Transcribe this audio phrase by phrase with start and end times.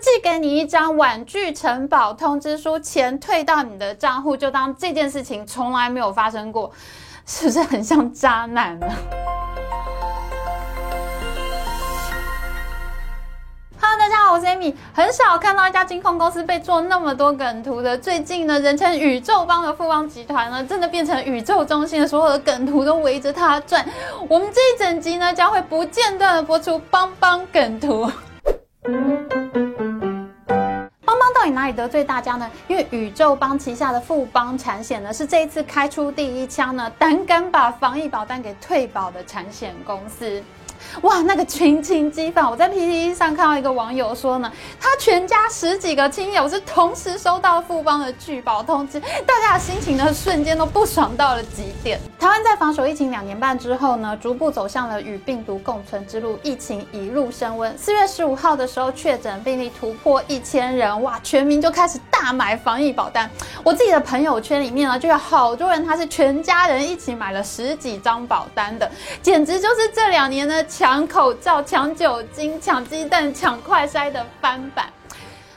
[0.00, 6.70] 寄给你一张婉拒承保通知书，钱退到你的账户，就当这件事情从来没有发生过，
[7.26, 8.86] 是不是很像渣男呢？
[13.98, 14.74] 大家好，我是 Amy。
[14.92, 17.96] 很少看到一家金控公司被做那么多梗图的。
[17.96, 23.86] 最近呢，人称宇宙帮的富邦集团呢，真的变成宇宙中心的，所有的梗图都围着它转。
[24.28, 28.10] 我们这一整集呢，将会不间断的播出帮帮梗图。
[31.62, 32.50] 哪里得罪大家呢？
[32.66, 40.42] 因为宇宙邦旗下的富邦产险呢，是这一次开出第一枪呢，胆敢把防疫保单给退保的产险公司。
[41.02, 42.44] 哇，那个群情激愤！
[42.44, 51.98] 我在 PTT 上看到一个网友说呢，他全家十几个亲友是同时收到富邦的拒保通知，大家的心情呢瞬间都不爽到了极点。
[52.20, 57.76] 台湾在防守疫情两年半之后呢，逐步走向了与病毒共存之路，疫情一路升温。
[57.76, 63.28] 四月十五号的时候，确诊病例突破一千人，哇，全民就开始大买防疫保单。
[63.64, 68.88] 我自己的朋友圈里面呢，就有好多人他是全家人一起买了十几张保单的，
[69.20, 70.62] 简直就是这两年呢。
[70.74, 74.86] 抢口罩、抢酒精、抢鸡蛋、抢快筛的翻版。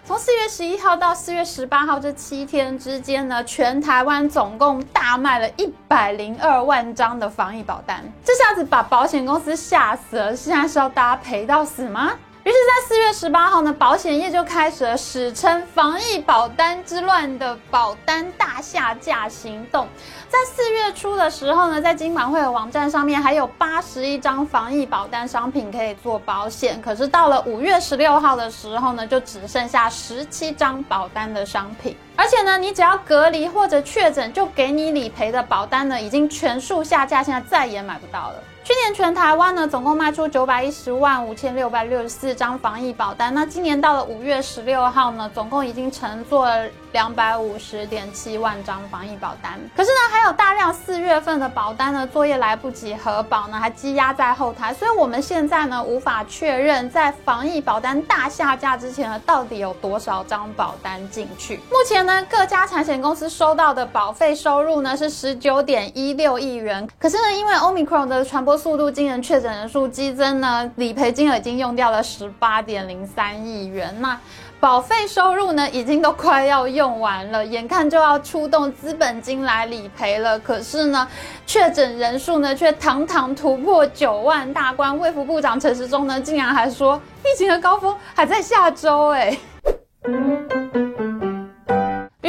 [0.04, 10.36] 从四月十一号到四月十八号这七天之间呢，全台湾总共大卖了一百零二万张的防疫保单，这下子把保险公司吓死了。
[10.36, 12.12] 现在是要大家赔到死吗？
[12.46, 19.88] 于是，在四月十八号呢，保险业就开始了史称“防疫保单之乱”的保单大下架行动。
[20.30, 31.98] 在四月初的时候呢，在金管会的网站上面还有八十一张防疫保单商品可以做保险，可是到了五月十六号的时候呢，就只剩下十七张保单的商品。
[32.16, 38.36] 而且呢，你只要隔离或者确诊，就给你理赔的保单呢，已经全数下架，现在再也买不到了。
[38.66, 43.32] 去年全台湾呢，总共卖出九百一十万五千六百六十四张防疫保单。
[43.32, 49.60] 那今年到了五月十六号呢，总共已经乘坐了两百五十点七万张防疫保单。
[49.76, 54.74] 可是呢，还有大量四月份的保单呢，作业来不及核保呢，还积压在后台。
[54.74, 61.58] 所以我们现在呢，无法确认在防疫保单大下架之前呢，到底有多少张保单进去。
[61.70, 66.88] 目前呢，各家产险公司收到的保费收入呢，是十九点一六亿元。
[66.98, 73.94] 可是呢，因为 Omicron 的传播速度惊人，确诊人数激增呢，理赔金额已经用掉了十八点零三亿元。
[74.00, 74.18] 那
[74.58, 80.38] 保费收入呢，已经都快要用用完了，眼看就要出动资本金来理赔了。
[80.38, 81.08] 可是呢，
[81.48, 84.96] 确诊人数呢，却堂堂突破九万大关。
[85.00, 89.36] 卫福部长陈时中呢，竟然还说，疫情的高峰还在下周，哎。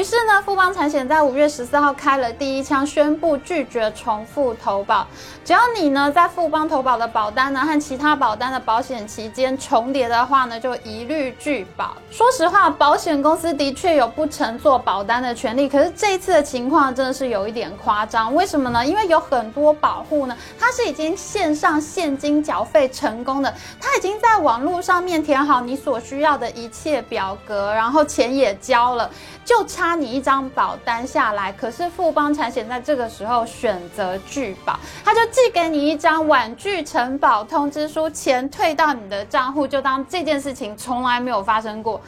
[0.07, 5.05] 是呢，富邦产险在五月十四号开了第一枪，宣布拒绝重复投保。
[5.45, 11.97] 只要你呢在富邦投保的保单呢和其他保单的保险期间重叠的话呢，就一律拒保。
[12.09, 18.33] 说实话，保险公司的确有不承做保单的权利，可是这一次的情况真的是有一点夸张。
[18.33, 18.87] 为什么呢？
[18.87, 29.11] 因为有很多保户呢，他是已经线上现金缴费成功的，他已经在网络上面填好你所需要的一切表格，然后钱也交了，
[29.45, 29.96] 就差。
[30.01, 42.01] 你一张保单下来，可是富邦产险在这个时候选择拒保，他就寄给你一张婉拒承保通知书，钱退到你的账户，就当这件事情从来没有发生过，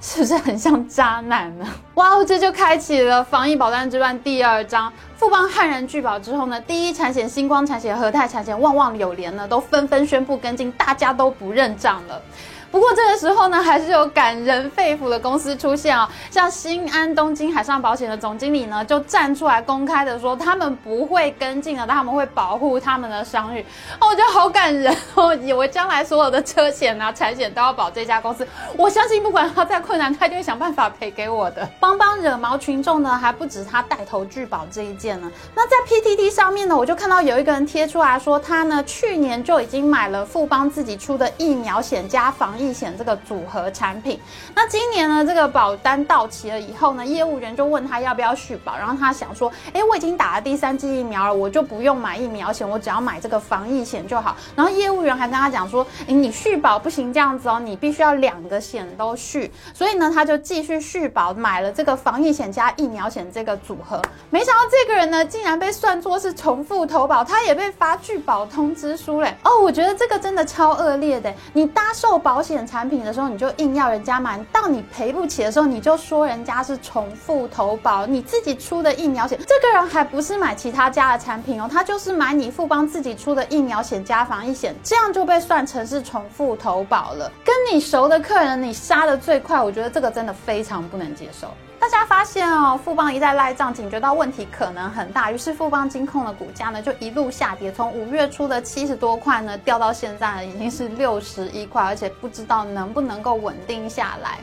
[0.00, 1.66] 是不是很像渣男呢？
[1.94, 4.92] 哇哦，这就开启了防疫保单之乱第二章。
[5.16, 12.22] 富邦悍然拒保之后呢，第一产险、星光产险、和泰产险、旺旺有联呢，都纷纷宣布跟进，大家都不认账了。
[12.70, 23.60] 不过这个时候呢，还是有感人肺腑的公司出现哦，像新安东京海上保险的总经理呢，就站出来公开的说，他们不会跟进了，他们会保护他们的商誉。
[23.98, 31.68] 哦，我觉得好感人哦，以为将来所有的车险啊、产险都要保这家公司，我相信不管他再困难，他一定会想办法赔给我的。
[31.80, 35.30] 帮帮惹毛群众呢，还不止他带头拒保这一件呢。
[35.56, 44.20] 那在 PTT 上面呢，我就看到有一个人贴出来说，他呢去年就已经买了富邦自己出的疫苗险加防疫险这个组合产品，
[44.54, 54.36] 那今年呢，这个保单到期了以后呢，业务员就问他要不要续保，然后他想说，哎，我已经打了第三剂疫苗了，我就不用买疫苗险，我只要买这个防疫险就好。
[54.54, 59.50] 然后业务员还跟他讲说，哎，你续保不行这样子哦，你必须要两个险都续。
[59.72, 64.02] 所以呢，他就继续续保，买了这个防疫险加疫苗险这个组合。
[64.28, 69.34] 没想到这个人呢，竟然被算作是重复投保，他也被发拒保通知书嘞。
[69.44, 72.49] 哦，我觉得这个真的超恶劣的，你搭售保险。
[72.54, 78.06] 险产品的时候，你就硬要人家买；到你赔不起的时候，你就说人家是重复投保。
[78.06, 87.30] 你自己出的疫苗险，这个人还不是买其他家的产品哦，他就是买你富邦自己出的疫苗险加防疫险，这样就被算成是重复投保了。
[87.44, 91.48] 跟你熟的客人，你杀的最快，我觉得这个真的非常不能接受。
[91.90, 104.38] 大家发现哦，富邦一再赖账，警觉到问题可能很大，于是富邦金控的股价呢就一路下跌，从五月初的七十多块呢掉到现在已经是六十一块，而且不知道能不能够稳定下来。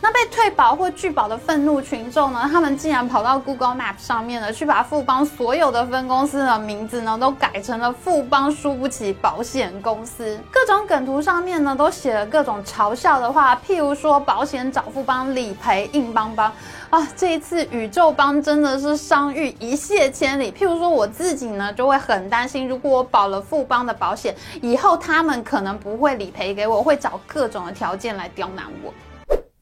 [0.00, 10.38] 那被退保或拒保的愤怒群众呢，他们竟然跑到 Google Map 上面呢，去把富邦所有的分公司的名字呢，都改成了富邦输不起保险公司。
[10.50, 16.52] 各种梗图上面呢，都写了各种嘲笑的话，譬如说保险找富邦理赔硬邦邦
[16.90, 20.52] 啊，这一次宇宙邦真的是商誉一泻千里。
[20.52, 28.92] 譬如说我自己呢，就会很担心，如果我保了富邦的保险，以后他们可能不会理赔给我，会找各种的条件来刁难我。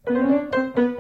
[0.07, 0.94] 除了帮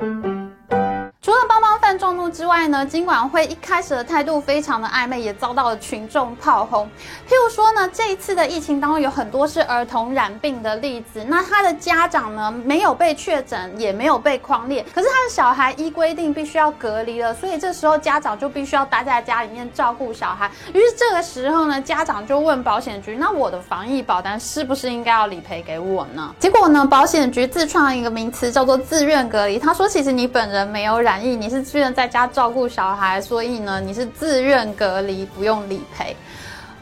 [2.31, 6.87] 之外呢，金管会一开始的态度非常的暧昧，也遭到了群众炮轰。
[7.29, 20.51] 譬如说呢，这一次的疫情当中有很多是儿童染病的例子，那他的家长呢没有被确诊，也没有被框列，可是他的小孩依规定必须要隔离了，所以这时候家长就必须要待在家里面照顾小孩。
[20.73, 29.59] 于是这个时候呢，家长就问保险局：“那我的防疫保单是不是应该要理赔给我呢？”结果呢，保险局自创一个名词叫做“自愿隔离”。
[29.61, 36.17] 他说：“其实你本人没有染疫，你是自愿在家照顾小孩，所以呢，你是自愿隔离，不用理赔。”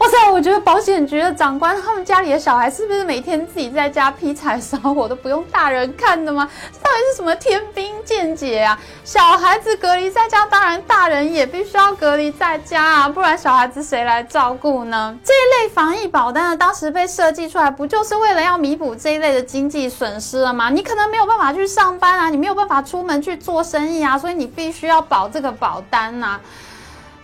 [0.03, 6.45] 哇塞，我觉得保险局的长官他们家里的小孩是不是每天自己在家劈柴烧火都不用大人看的吗？
[6.73, 8.77] 这到底是什么天兵见解啊？
[9.05, 15.17] 小孩子隔离在家，当然大人也必须要隔离在家啊，不然小孩子谁来照顾呢？
[15.23, 20.69] 这一类防疫保单呢，当时被设计出来，不就是为了要弥补这一类的经济损失了吗？
[20.69, 26.41] 你可能没有办法去上班啊，你没有办法出门去做生意啊，所以你必须要保这个保单呐。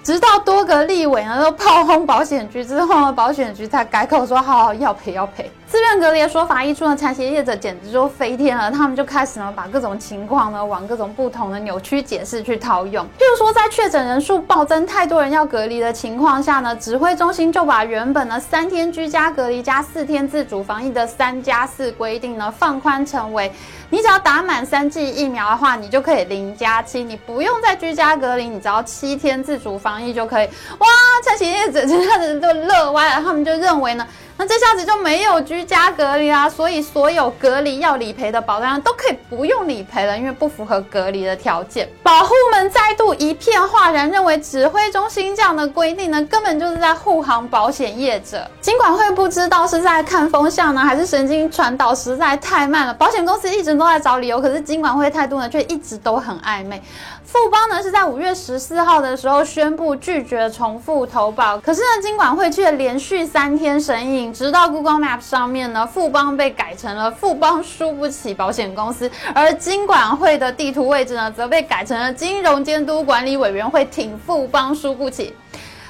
[0.09, 5.51] 直到多个立委呢都炮轰保险局之后呢，保险局才改口说好好要赔要赔。
[5.69, 13.06] 自愿隔离的说法一出呢，产险业者简直就飞天了，他们就开始呢把各种情况呢往各种不同的扭曲解释去套用。
[13.06, 23.51] 譬如说，在确诊人数暴增、太多人要隔离的情况下呢，指挥中心就把原本呢三天居家隔离加四天自主防疫的三加四规定呢放宽成为，
[23.92, 30.48] 你只要打满三剂疫苗的话，你就可以零加七，你不用再居家隔离，你只要七天自主防疫就可以。
[30.80, 30.88] 哇，
[31.24, 34.07] 产险业者真的都乐歪了，他们就认为呢。
[34.41, 41.89] 那这下子就没有居家隔离啦，所以所有隔离要理赔的保单都可以不用理赔了，因为不符合隔离的条件。
[42.01, 48.50] 保护们再度一片哗然，认为指挥中心这样的规定呢，根本就是在护航保险业者。
[48.62, 52.94] 金管会不知道是在看风向呢，还是神经传导实在太慢了。
[52.94, 56.81] 保险公司一直都在找理由，可是金管会态度呢，却一直都很暧昧。
[57.31, 75.31] 富邦呢是在五月十四号的时候宣布拒绝重复投保，可是呢，金管会却连续三天神隐，直到 Google Map 上面呢，富邦被改成了富邦输不起保险公司，而金管会的地图位置呢，则被改成了金融监督管理委员会挺富邦输不起，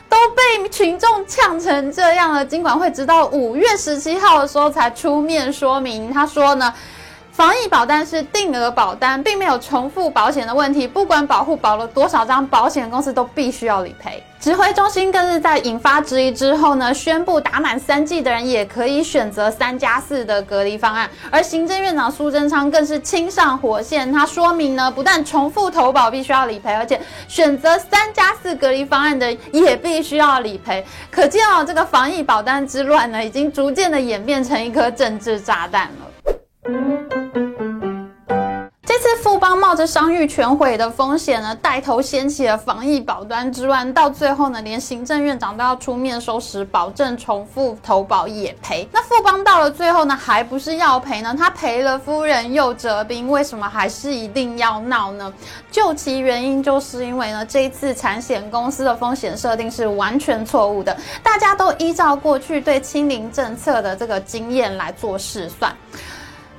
[0.09, 2.45] 都被群众呛成这样了。
[2.45, 6.73] 金管会直到五月十七号的时候才出面说明，他说呢。
[7.39, 10.85] 防疫保单是定额保单，并没有重复保险的问题。
[10.85, 14.21] 不管保护保了多少张，保险公司都必须要理赔。
[14.41, 21.09] 指挥中心更是在引发质疑之后呢，宣布打满三剂的人也可以选择三加四的隔离方案。
[21.31, 30.85] 而行政院长苏贞昌更是亲上火线，他说明呢，不但重复投保必须要理赔，而且选择三加四隔离方案的也必须要理赔。
[31.09, 37.18] 可见哦，这个防疫保单之乱呢，已经逐渐的演变成一颗政治炸弹了。
[39.69, 48.89] 冒着商誉全毁的风险呢，带头掀起了防疫保单之乱，到最后呢，连行政院长都要出面收拾，保证重复投保也赔。
[48.91, 51.35] 那富邦到了最后呢，还不是要赔呢？
[51.37, 55.31] 他赔了夫人又折兵，为什么还是一定要闹呢？
[55.69, 65.71] 究其原因，就是因为呢，这一次产险公司的风险设定是完全错误的，大家都依照过去对清零政策的这个经验来做试算。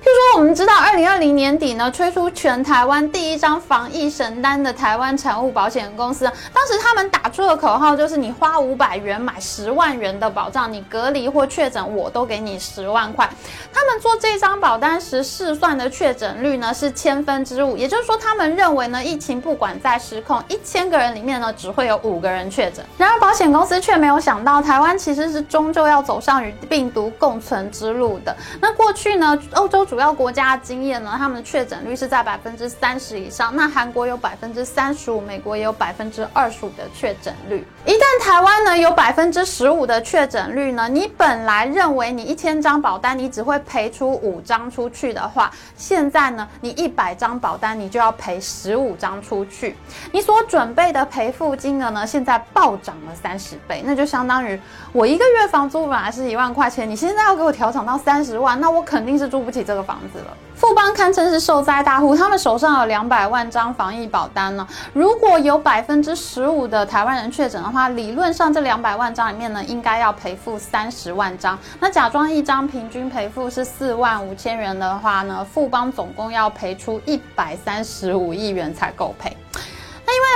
[0.00, 13.28] 譬如说，我们知道，二零二零年底呢，推出全台湾第一张防疫神单的台湾产物保险公司，当时他们打出的口号就是：你花五百元买十万元的保障，你隔离或确诊，我都给你十万块。
[13.74, 22.82] 他们做这张保单时试算的确诊率呢是千分之五，也就是说，他们认为呢，疫情不管再失控，一千个人里面呢，只会有五个人确诊。
[22.96, 28.34] 然而，保险公司却没有想到，台湾其实是终究要走上与病毒共存之路的。
[28.62, 29.86] 那过去呢，欧洲。
[29.90, 33.50] 主要国家的经验呢，他们的确诊率是在百分之三十以上。
[33.56, 37.66] 那韩国有百分之三十五，美国也有百分之二十五的确诊率。
[37.84, 49.76] 一旦台湾呢有百分之十五的确诊率呢，你本来认为你一千张保单你只会赔出五张出去的话，现在呢你一百张保单你就要赔十五张出去。
[50.12, 54.56] 你所准备的赔付金额呢，现在暴涨了三十倍，那就相当于
[54.92, 60.36] 我一个月房租本来是一万块钱，你现在要给我调涨到三十万，那我肯定是住不起这个房子了。
[60.54, 64.68] 富邦堪称是受灾大户，他们手上有两百万张防疫保单呢。
[64.92, 71.58] 如果有百分之十五的台湾人确诊的话，理论上这两百万张里面呢，应该要赔付三十万张。
[71.80, 79.34] 那假装一张平均赔付是四万五千元的话呢，富邦总共要赔出一百三十五亿元才够赔。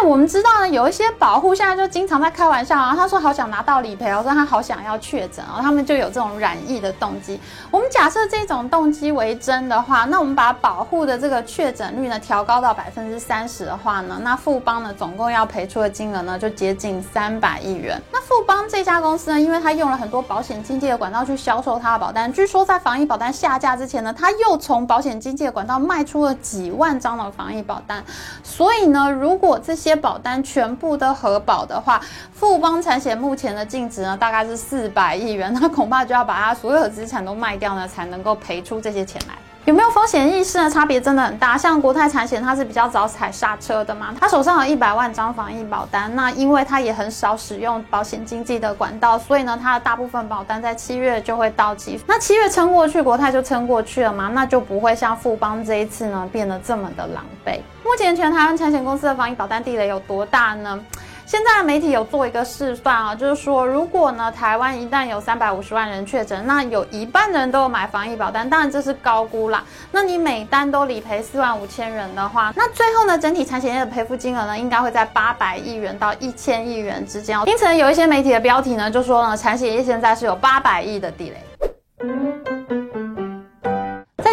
[0.04, 7.40] 我们知道呢，有一些保护现在就经常在开玩笑啊，他说好想拿到理赔，我说他好想要确诊哦，他们就有这种染疫的动机。
[7.70, 17.98] 我们假设这种动机为真的话，那我们把保护的这个确诊率呢调高到百分之三十的话呢，那富邦呢总共要赔出的金额呢就接近三百亿元。
[18.12, 28.04] 那富邦这家公司呢，因为他用了很多保险经纪的管道去销售他的保单，据说在防疫保单下架之前呢，他又从保险经纪的管道卖出了几万张的防疫保单，
[28.42, 32.00] 所以呢，如果这些保单全部都核保的话，
[32.32, 39.34] 富邦产险目前的净值呢，大概是四百亿元，那恐怕就要把它所有资产都卖掉呢，才能够赔出这些钱来。
[39.66, 40.68] 有没有风险意识呢？
[40.68, 41.56] 差别真的很大。
[41.56, 51.98] 像国泰产险，它是比较早踩刹车的嘛，它手上有一百万张防疫保单，那因为它也很少使用保险经纪的管道，所以呢，它的大部分保单在七月就会到期。
[52.06, 57.58] 那七月撑过去，国泰就撑过去了嘛，那就不会像富邦这一次呢变得这么的狼狈。
[57.82, 60.78] 目前全台湾产险公司的防疫保单地雷有多大呢？
[61.26, 69.64] 现在的媒体有做一个试算啊，就是说，如果呢台湾一旦有三百五十万人确诊，那有一半的人都有买防疫保单，当然这是高估啦。
[69.90, 77.38] 那你每单都理赔四万五千元的话，那最后呢整体产险业的赔付金额呢，应该会在八百亿元到一千亿元之间。
[77.46, 81.36] 因此有一些媒体的标题呢，就说呢产险业现在是有八百亿的地雷。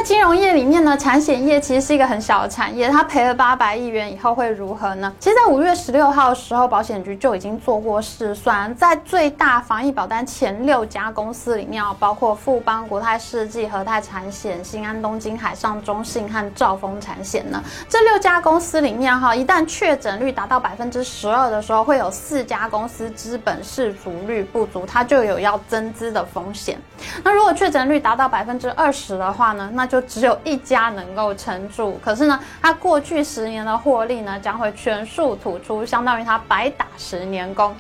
[0.04, 5.14] 金融业里面呢，产险业其实是一个很小的产业，它赔了八百亿元以后会如何呢？
[5.20, 26.80] 其实，在五月十六号的时候，保险局就已经做过试算，在最大防疫保单前六家公司里面，包括富邦、国泰世纪、和泰产险、新安、东京海上、中信和兆丰产险呢，这六家公司里面哈，一旦确诊率达到百分之十二的时候，会有四家公司资本适足率不足，它就有要增资的风险。
[27.24, 32.00] 那如果确诊率达到百分之二十的话呢，那就只有一家能够撑住。
[32.02, 37.76] 可是呢，它过去十年的获利呢，将会全数吐出，相当于它白打十年工。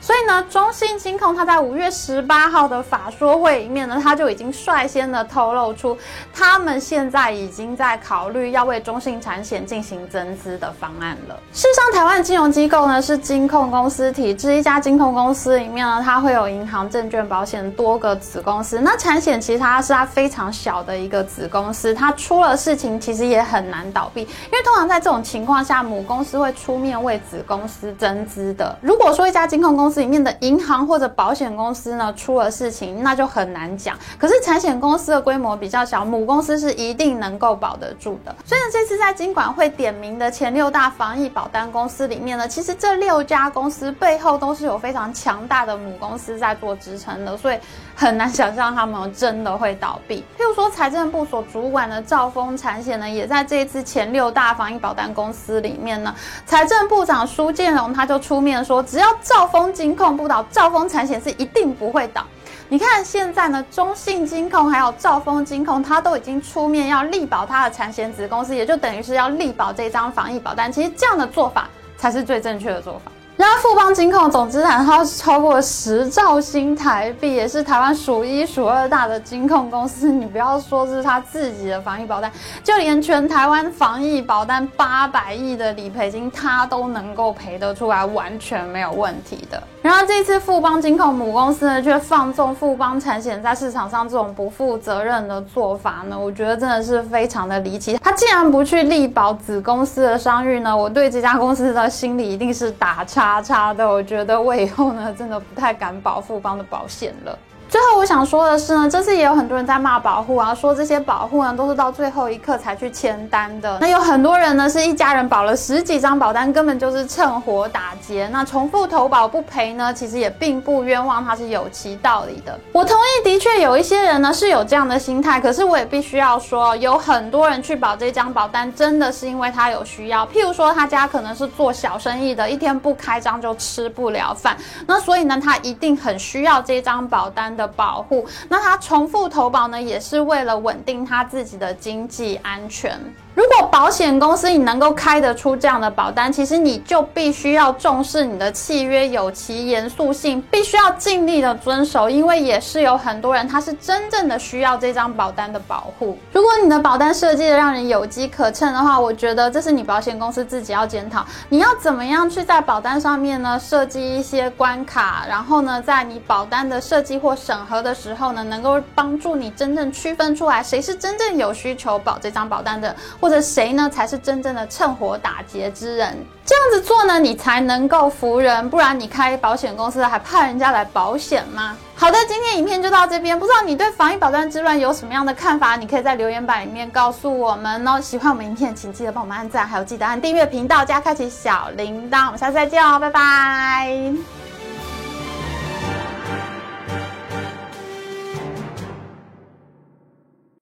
[0.00, 5.96] 所以呢，中信金控它在五月十八号的法说会里面呢，它就已经率先的透露出，
[6.32, 11.38] 他们现在已经在考虑要为中信产险进行增资的方案了。
[11.52, 18.80] 事实上，台湾金融机构呢是金控公司体制，一家金控公司里面呢，它会有银行、证券、保险多个子公司。
[18.80, 28.74] 那产险其实它是它非常小的一个子公司，它出了事情其实也很难倒闭，因为通常在这种情况下，母公司会出面为子公司增资的。
[28.80, 33.98] 如果说一家金控公司，里面的银行或者保险公司呢，出了事情，那就很难讲。
[34.18, 38.32] 可是产险公司的规模比较小，母公司是一定能够保得住的。
[38.44, 47.58] 所以，这次在金管会点名的前六大防疫保单公司里面呢，其实这六家公司背后都是有非常强大的母公司在做支撑的，所以
[47.96, 50.24] 很难想象他们真的会倒闭。
[50.38, 62.22] 譬如说，财政部所主管的兆丰产险呢，也在这一次前六大防疫保单公司里面呢，财政部长苏建荣他就出面说，只要兆丰金控不倒，兆丰产险是一定不会倒。
[62.68, 70.70] 你看现在呢，中信金控还有兆丰金控，他都已经出面要力保他的产险子公司，也就等于是要力保这张防疫保单。
[70.70, 73.10] 其实这样的做法才是最正确的做法。
[73.40, 80.12] 然后富邦金控总资产它超过十兆新台币，也是台湾数一数二大的金控公司。
[80.12, 82.30] 你不要说是他自己的防疫保单，
[82.62, 89.62] 就连全台湾防疫保单八百亿的理赔金，它都能够赔得出来，完全没有问题的。
[89.82, 97.96] 然而这次富邦金控母公司呢，却放纵富邦产险在市场上这种不负责任的做法呢，我觉得真的是非常的离奇。
[97.96, 103.88] 他既然不去力保子公司的商誉呢，我对这家公司的心理一定是打叉叉的。
[103.88, 107.38] 我觉得我以后呢，真的不太敢保富邦的保险了。
[107.70, 113.78] 最后我想说的是呢，这次也有很多人在骂保护啊，说这些保护呢都是到最后一刻才去签单的。
[113.80, 118.28] 那有很多人呢是一家人保了十几张保单，根本就是趁火打劫。
[118.32, 122.58] 那重复投保不赔呢，其实也并不冤枉，它是有其道理的。
[122.72, 130.26] 我同意，的确有一些人呢是有这样的心态，可是我也必须要说，有很多人去保这张保单，真的是因为他有需要。
[130.26, 134.56] 譬如说，他家可能是做小生意的，一天不开张就吃不了饭，
[134.88, 138.26] 那所以呢，他一定很需要这张保单的保护。
[138.48, 142.98] 那他重复投保呢，也是为了稳定他自己的经济安全。
[143.40, 156.18] 如果保险公司你能够开得出这样的保单，其实你就必须要重视你的契约有其严肃性，必须要尽力的遵守，因为也是有很多人他是真正的需要这张保单的保护。
[156.34, 176.16] 如果你的保单设计的让人有机可乘的话，我觉得这是你保险公司自己要检讨，你要怎么样去在保单上面呢设计一些关卡，然后呢在你保单的设计或审核的时候呢，能够帮助你真正区分出来谁是真正有需求保这张保单的，或者谁呢才是真正的趁火打劫之人？
[176.44, 181.76] 这样子做呢，你才能够服人，不然你开保险公司还怕人家来保险吗？
[181.94, 185.76] 好的，今天影片就到这边，不知道你对防疫保单之乱有什么样的看法？
[185.76, 188.00] 你可以在留言板里面告诉我们哦。
[188.00, 192.26] 喜欢我们影片，请记得帮我们按赞，还有记得按订阅频道加开启小铃铛。
[192.26, 194.39] 我们下次再见哦，拜拜。